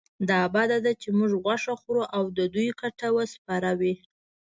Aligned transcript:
دا 0.29 0.41
بده 0.53 0.77
ده 0.85 0.91
چې 1.01 1.09
موږ 1.17 1.31
غوښه 1.43 1.73
خورو 1.81 2.03
او 2.15 2.23
د 2.37 2.39
دوی 2.53 2.69
کټوه 2.81 3.23
سپوره 3.33 3.71
وي. 3.79 3.93